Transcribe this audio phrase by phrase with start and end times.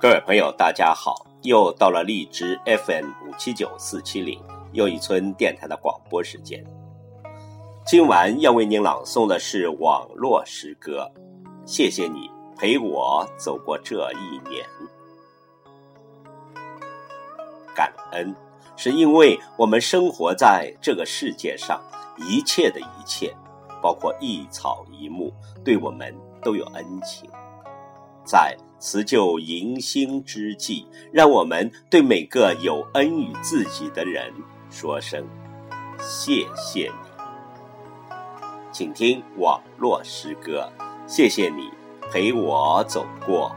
[0.00, 1.26] 各位朋友，大家好！
[1.42, 4.40] 又到了荔枝 FM 五七九四七零
[4.70, 6.64] 又一村电台的广播时间。
[7.84, 11.10] 今晚要为您朗诵的是网络诗歌。
[11.66, 14.64] 谢谢你陪我走过这一年，
[17.74, 18.32] 感恩
[18.76, 21.82] 是因为我们生活在这个世界上，
[22.18, 23.34] 一切的一切，
[23.82, 27.28] 包括一草一木，对我们都有恩情。
[28.30, 34.30] 在辞旧迎新之际，让我们对每个有恩于自己的人
[34.68, 35.26] 说声
[35.98, 38.12] 谢谢你。
[38.70, 40.70] 请听网络诗歌，
[41.06, 41.70] 谢谢你
[42.12, 43.50] 陪我走过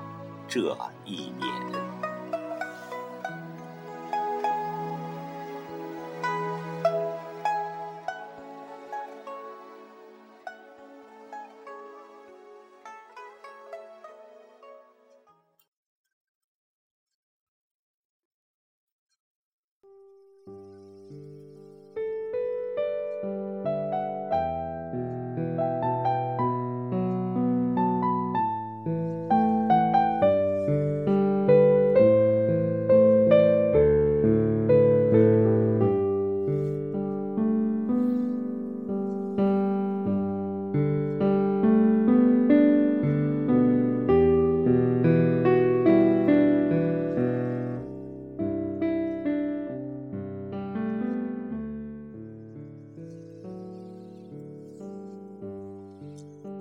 [0.48, 1.71] 这一年。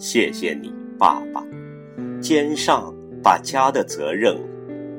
[0.01, 1.45] 谢谢你，爸爸，
[2.23, 2.91] 肩上
[3.23, 4.35] 把家的责任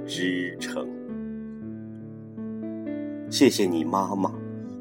[0.06, 0.88] 支撑。
[3.28, 4.32] 谢谢你，妈妈，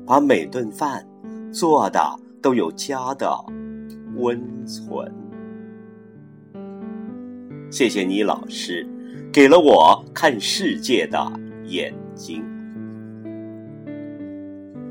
[0.05, 1.03] 把每顿饭
[1.51, 1.99] 做的
[2.43, 3.35] 都有家的
[4.17, 5.11] 温存。
[7.71, 8.87] 谢谢你，老师，
[9.33, 11.33] 给了我看世界的
[11.65, 12.45] 眼睛。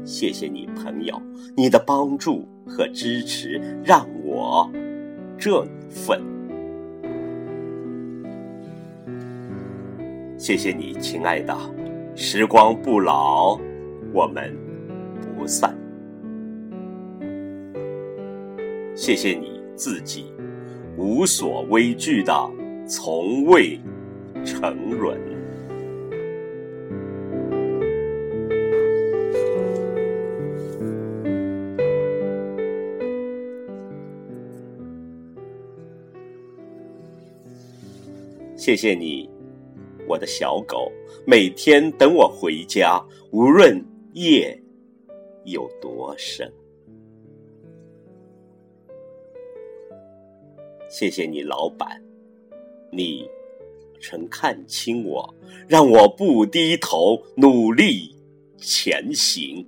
[0.04, 1.22] 谢谢你，朋友，
[1.56, 4.68] 你的帮助和支持让我。
[5.40, 6.22] 振奋。
[10.38, 11.58] 谢谢你，亲爱的，
[12.14, 13.58] 时光不老，
[14.14, 14.54] 我们
[15.38, 15.74] 不散。
[18.94, 20.34] 谢谢你自己，
[20.98, 22.34] 无所畏惧的，
[22.86, 23.80] 从未
[24.44, 25.39] 沉沦。
[38.60, 39.28] 谢谢你，
[40.06, 40.92] 我的小狗，
[41.26, 43.82] 每天等我回家，无论
[44.12, 44.62] 夜
[45.46, 46.52] 有多深。
[50.90, 52.04] 谢谢你，老板，
[52.92, 53.26] 你
[54.02, 55.34] 曾看清我，
[55.66, 58.14] 让我不低头，努力
[58.58, 59.66] 前行。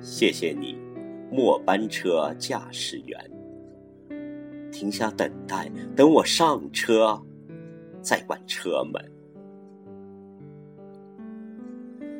[0.00, 0.87] 谢谢你。
[1.30, 3.18] 末班车驾驶员，
[4.72, 7.20] 停下等待，等我上车，
[8.00, 9.02] 再关车门。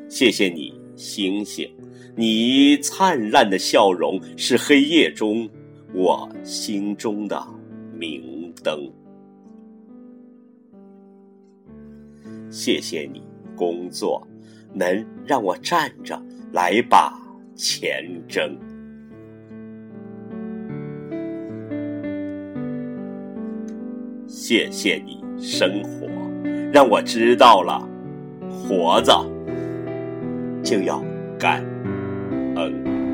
[0.08, 1.70] 谢谢你，星星，
[2.16, 5.48] 你灿烂的笑容是黑夜中
[5.94, 7.42] 我心中的
[7.92, 8.90] 明灯。
[12.50, 13.22] 谢谢你，
[13.54, 14.26] 工作
[14.74, 16.20] 能让我站着
[16.52, 17.12] 来把
[17.54, 18.58] 钱挣。
[24.48, 26.08] 谢谢你，生活，
[26.72, 27.86] 让我知道了，
[28.48, 29.12] 活着
[30.62, 31.04] 就要
[31.38, 31.62] 感
[32.56, 33.07] 恩。